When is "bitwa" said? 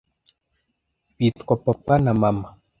1.17-1.53